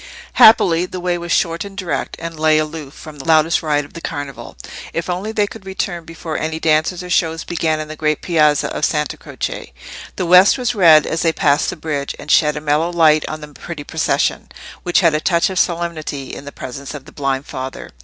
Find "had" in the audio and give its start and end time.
15.01-15.13